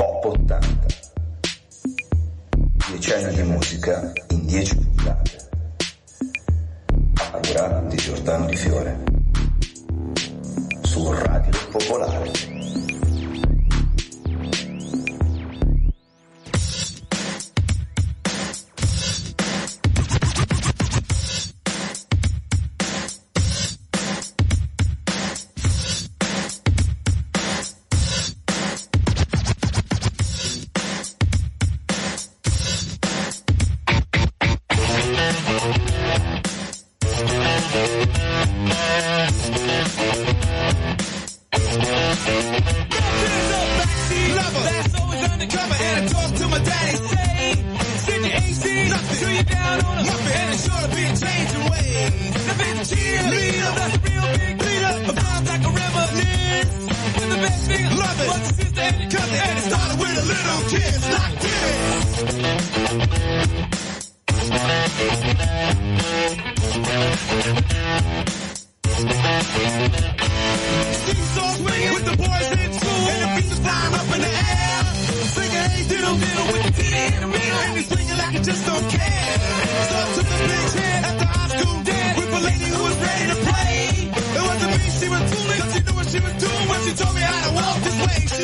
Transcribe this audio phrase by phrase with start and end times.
[0.00, 0.60] Pop 80.
[2.88, 5.48] Dieci di musica in dieci puntate.
[7.16, 8.98] A cura di Giordano Di Fiore.
[10.84, 12.49] Su Radio Popolare.
[49.38, 51.04] It's sure to be
[51.70, 52.34] ways.
[52.48, 52.54] The
[53.94, 54.94] a real big leader.
[55.10, 56.72] About like a reminisce.
[57.20, 57.64] The best
[58.02, 58.28] love it.
[59.10, 61.90] Cut the it started with a little kiss like this.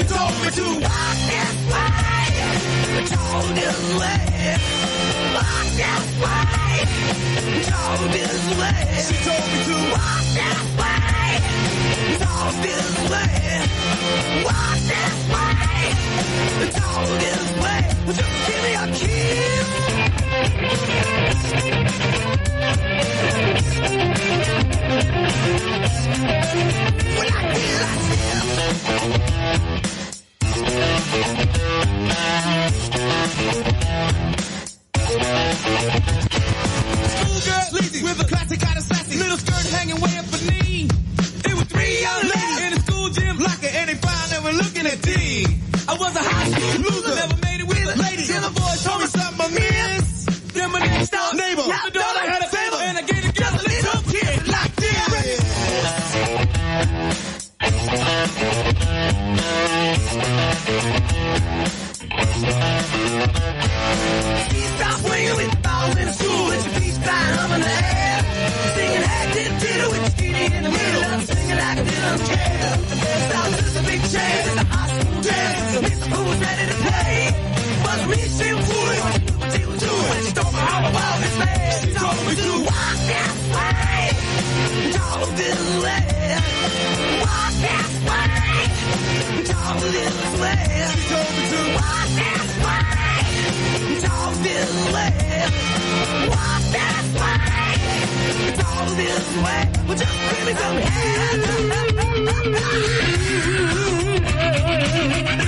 [0.08, 2.30] told me to walk this way.
[3.54, 4.20] This way.
[5.34, 6.74] Walk this way.
[7.70, 8.82] Told this way.
[9.06, 11.30] She told me to walk this way.
[12.22, 13.34] Told this way.
[14.44, 15.56] Walk this way.
[17.18, 17.46] This
[18.22, 18.35] way.
[76.12, 77.16] Who's ready to play?
[77.84, 79.02] Was me, she would.
[79.52, 80.22] Till do it.
[80.26, 81.34] She told me how the world is.
[81.80, 84.02] She told me to walk this way.
[84.96, 86.02] talk this way,
[87.22, 88.30] Walk this way.
[89.50, 90.60] talk this way.
[90.92, 92.84] She told me to walk this way.
[94.06, 95.12] talk this way,
[96.32, 97.40] Walk this way.
[98.60, 99.62] talk this way.
[99.86, 101.44] Well, just give me some hands.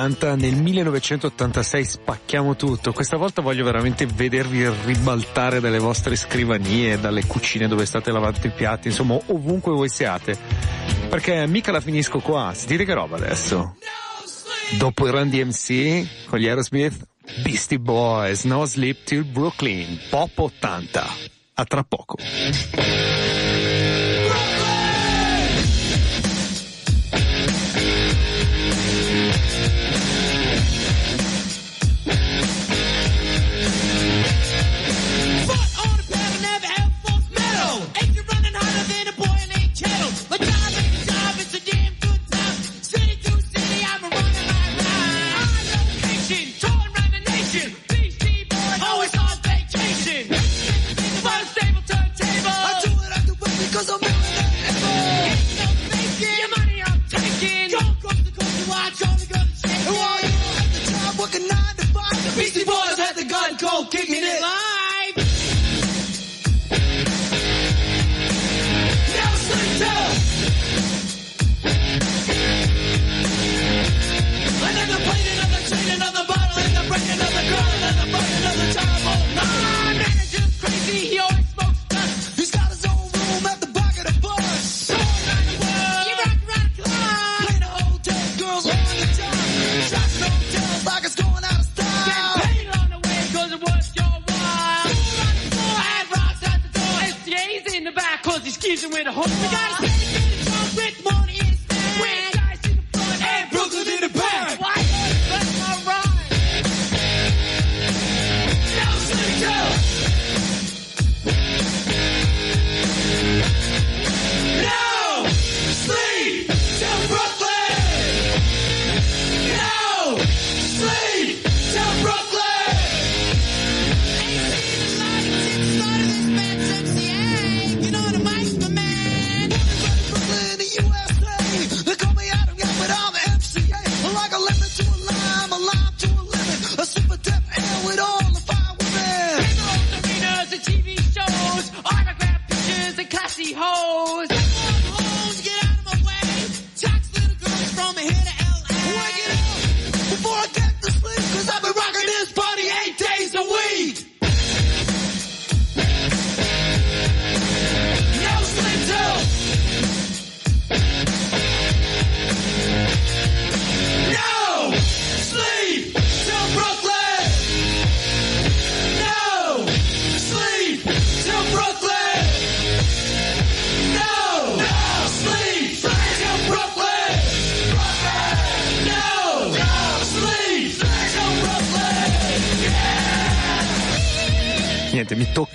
[0.00, 2.92] 80, nel 1986 spacchiamo tutto.
[2.92, 8.50] Questa volta voglio veramente vedervi ribaltare dalle vostre scrivanie, dalle cucine dove state lavando i
[8.50, 10.38] piatti, insomma ovunque voi siate.
[11.10, 13.76] Perché mica la finisco qua, sentite che roba adesso.
[14.78, 17.06] Dopo il Randy MC con gli Aerosmith,
[17.42, 21.06] Beastie Boys, No Sleep Till Brooklyn, Pop 80.
[21.54, 22.16] A tra poco.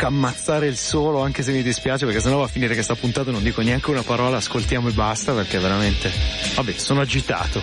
[0.07, 3.31] Ammazzare il solo anche se mi dispiace perché sennò va a finire che sta puntata
[3.31, 6.11] non dico neanche una parola, ascoltiamo e basta perché veramente,
[6.55, 7.61] vabbè, sono agitato.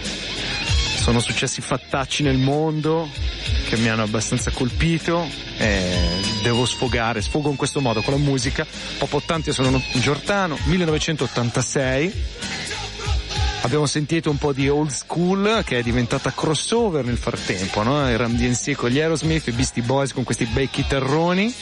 [1.02, 3.08] Sono successi fattacci nel mondo
[3.68, 5.26] che mi hanno abbastanza colpito
[5.58, 5.96] e
[6.42, 8.64] devo sfogare, sfogo in questo modo con la musica.
[8.98, 12.41] Pop 80 sono Giordano, 1986.
[13.62, 18.08] Abbiamo sentito un po' di old school che è diventata crossover nel frattempo, no?
[18.08, 21.54] I Ram DNC con gli Aerosmith, i Beastie Boys con questi bei chitarroni.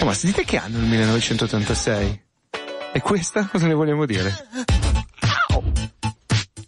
[0.00, 2.24] Oh, ma sentite che anno il 1986?
[2.92, 4.34] E questa cosa ne vogliamo dire?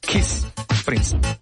[0.01, 0.47] Kiss
[0.85, 1.38] Prince.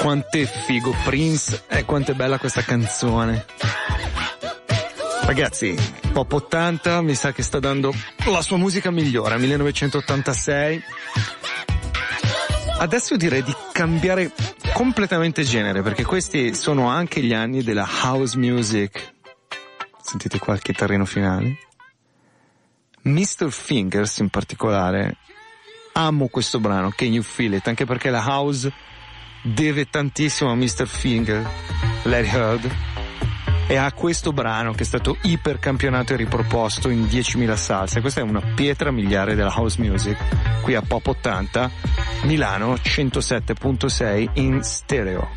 [0.00, 3.44] Quanto è figo Prince e quanto è bella questa canzone.
[5.22, 5.74] Ragazzi,
[6.12, 7.92] Pop 80 mi sa che sta dando
[8.26, 10.82] la sua musica migliore, 1986.
[12.78, 14.30] Adesso direi di cambiare
[14.72, 19.14] completamente genere perché questi sono anche gli anni della house music.
[20.00, 21.58] Sentite qua il chitarrino finale.
[23.02, 23.50] Mr.
[23.50, 25.16] Fingers in particolare,
[25.96, 28.70] amo questo brano, Can You Feel It, anche perché la house
[29.42, 30.86] deve tantissimo a Mr.
[30.86, 31.48] Finger,
[32.04, 32.74] Larry Heard,
[33.68, 38.00] e a questo brano che è stato ipercampionato e riproposto in 10.000 salse.
[38.00, 40.16] Questa è una pietra miliare della house music,
[40.62, 41.70] qui a Pop 80,
[42.22, 45.28] Milano 107.6 in stereo.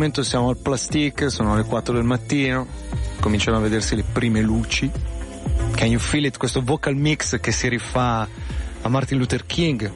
[0.00, 2.66] Momento siamo al plastic, sono le 4 del mattino,
[3.20, 4.90] cominciano a vedersi le prime luci.
[5.74, 6.38] Can you feel it?
[6.38, 8.26] Questo vocal mix che si rifà
[8.80, 9.92] a Martin Luther King,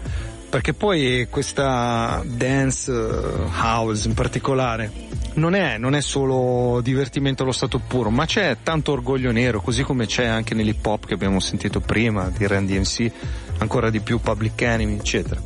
[0.51, 4.93] perché poi questa dance uh, house in particolare
[5.37, 9.85] non è, non è solo divertimento allo stato puro, ma c'è tanto orgoglio nero, così
[9.85, 13.11] come c'è anche nell'hip hop che abbiamo sentito prima, di Randy MC,
[13.57, 15.41] ancora di più Public Enemy, eccetera.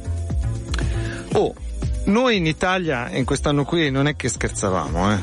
[1.34, 1.54] Oh,
[2.08, 5.18] noi in Italia in quest'anno qui non è che scherzavamo, eh.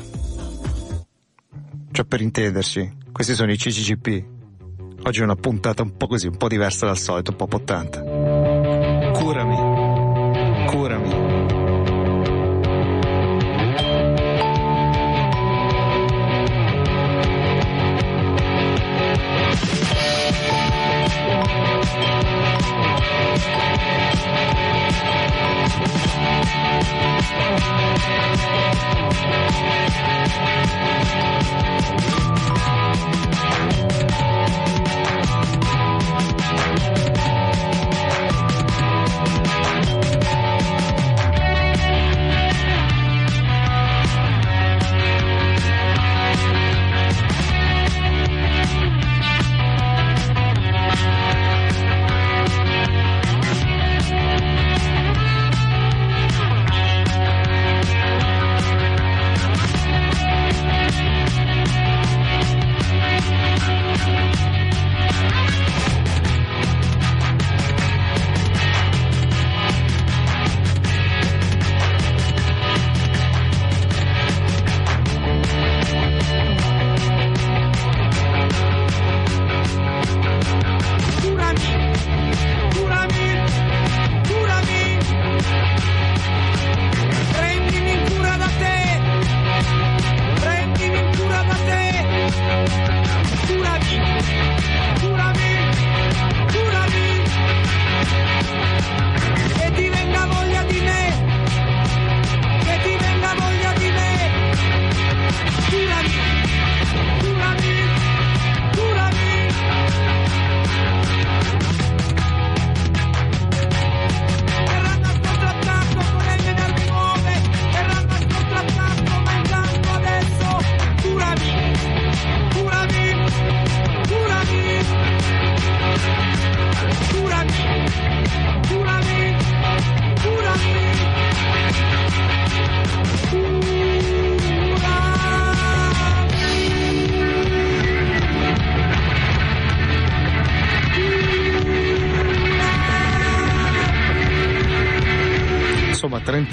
[1.92, 4.24] Cioè per intenderci, questi sono i CCCP.
[5.04, 8.15] Oggi è una puntata un po' così, un po' diversa dal solito, un po' 80.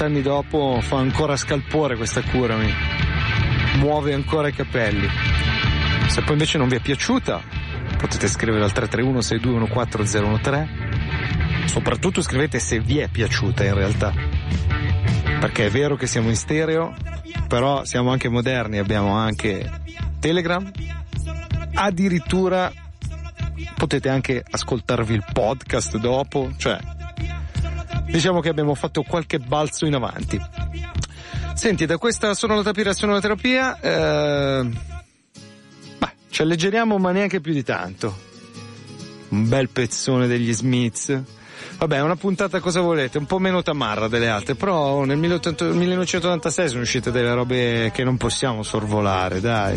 [0.02, 2.72] 30 anni dopo fa ancora scalpore questa cura, mi
[3.76, 5.06] muove ancora i capelli.
[6.08, 7.40] Se poi invece non vi è piaciuta,
[7.98, 11.66] potete scrivere al 331 6214013.
[11.66, 14.12] Soprattutto scrivete se vi è piaciuta in realtà.
[15.38, 16.92] Perché è vero che siamo in stereo,
[17.46, 19.70] però siamo anche moderni, abbiamo anche
[20.18, 20.68] Telegram.
[21.74, 22.72] Addirittura
[23.76, 26.80] potete anche ascoltarvi il podcast dopo, cioè
[28.12, 30.40] diciamo che abbiamo fatto qualche balzo in avanti.
[31.54, 34.68] Senti, da questa sonoterapia, sonoterapia, eh,
[35.98, 38.30] beh, ci alleggeriamo ma neanche più di tanto.
[39.28, 41.22] Un bel pezzone degli Smiths.
[41.78, 46.82] Vabbè, una puntata cosa volete, un po' meno tamarra delle altre, però nel 1986 sono
[46.82, 49.74] uscite delle robe che non possiamo sorvolare, dai.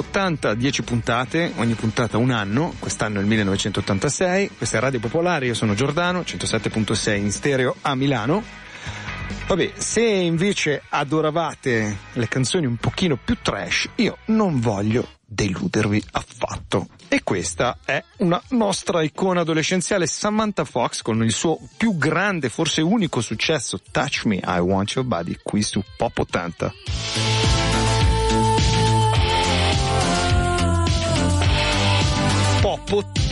[0.00, 5.46] 80, 10 puntate, ogni puntata un anno, quest'anno è il 1986, questa è Radio Popolare,
[5.46, 8.42] io sono Giordano, 107.6 in stereo a Milano.
[9.46, 16.88] Vabbè, se invece adoravate le canzoni un pochino più trash, io non voglio deludervi affatto.
[17.08, 22.80] E questa è una nostra icona adolescenziale, Samantha Fox, con il suo più grande, forse
[22.80, 27.69] unico successo, Touch Me, I Want Your Body, qui su Pop 80.
[32.90, 33.29] Pop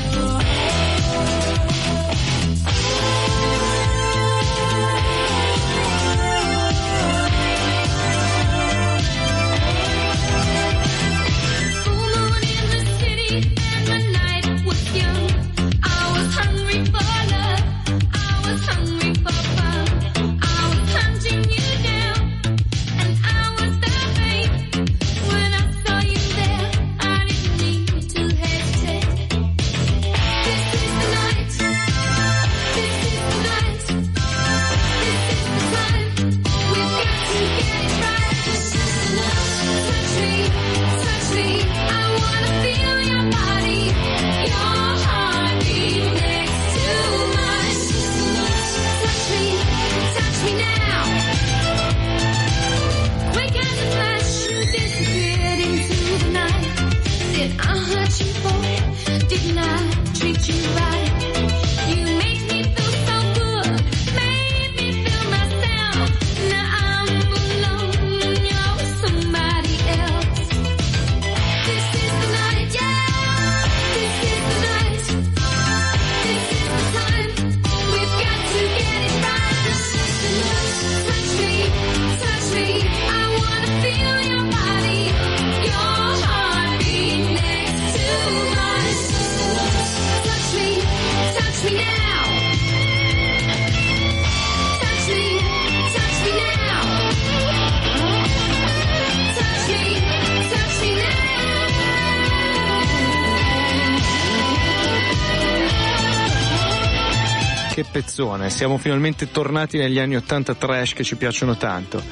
[108.49, 112.03] pezzone, siamo finalmente tornati negli anni 80 trash che ci piacciono tanto.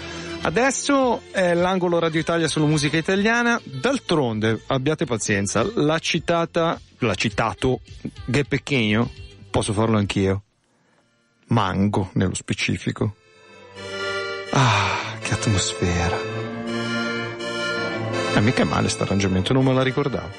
[0.43, 7.81] Adesso è l'angolo Radio Italia sulla musica italiana, d'altronde abbiate pazienza, l'ha citata, l'ha citato
[8.27, 9.11] Gue Pechegno,
[9.51, 10.43] posso farlo anch'io.
[11.49, 13.17] Mango nello specifico.
[14.51, 16.19] Ah, che atmosfera.
[18.35, 20.31] E mica male sto arrangiamento, non me la ricordavo.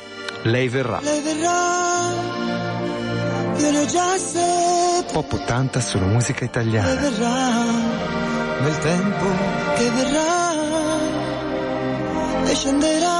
[0.44, 1.00] Lei verrà.
[1.02, 2.57] Lei verrà,
[5.12, 6.94] Pop 80 sulla musica italiana.
[6.96, 7.64] verrà,
[8.62, 9.26] nel tempo
[9.76, 10.54] che verrà,
[12.46, 13.18] e scenderà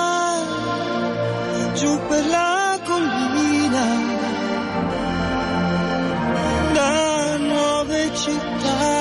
[1.74, 3.86] giù per la collina
[6.74, 8.97] da nuove città.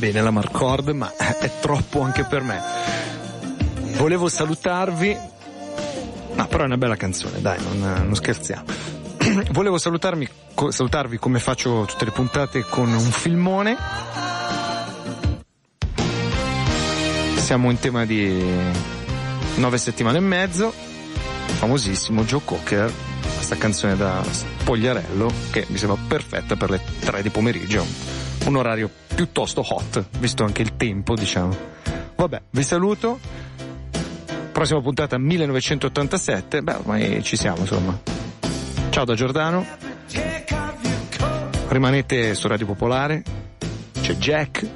[0.00, 2.58] Bene la Marcord, ma è troppo anche per me.
[3.98, 5.14] Volevo salutarvi,
[6.32, 8.64] ma però è una bella canzone, dai, non, non scherziamo.
[9.52, 10.26] Volevo salutarmi,
[10.70, 13.76] salutarvi come faccio tutte le puntate con un filmone.
[17.36, 18.42] Siamo in tema di
[19.56, 20.72] nove settimane e mezzo,
[21.58, 22.90] famosissimo Joe Cocker,
[23.34, 27.84] questa canzone da Spogliarello che mi sembra perfetta per le tre di pomeriggio,
[28.46, 31.54] un orario piuttosto hot, visto anche il tempo, diciamo.
[32.16, 33.18] Vabbè, vi saluto.
[34.50, 38.00] Prossima puntata 1987, beh ormai ci siamo insomma.
[38.88, 39.66] Ciao da Giordano,
[41.68, 43.22] rimanete su Radio Popolare,
[44.00, 44.66] c'è Jack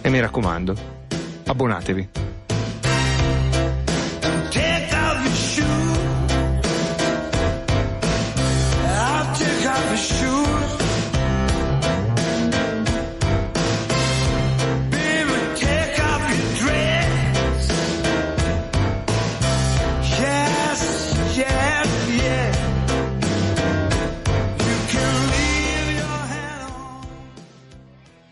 [0.00, 0.74] e mi raccomando,
[1.44, 2.25] abbonatevi.